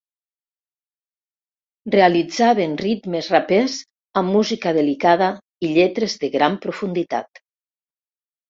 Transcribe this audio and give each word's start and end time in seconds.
Realitzaven 1.95 2.73
ritmes 2.81 3.29
rapers 3.35 3.75
amb 4.23 4.35
música 4.39 4.73
delicada 4.79 5.29
i 5.69 5.71
lletres 5.77 6.17
de 6.25 6.31
gran 6.39 6.57
profunditat. 6.67 7.47